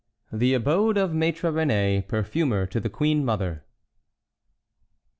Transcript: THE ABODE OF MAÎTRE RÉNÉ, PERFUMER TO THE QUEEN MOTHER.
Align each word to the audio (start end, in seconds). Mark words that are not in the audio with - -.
THE 0.33 0.55
ABODE 0.55 0.97
OF 0.97 1.11
MAÎTRE 1.13 1.51
RÉNÉ, 1.53 2.07
PERFUMER 2.07 2.65
TO 2.65 2.79
THE 2.79 2.89
QUEEN 2.89 3.23
MOTHER. 3.23 3.63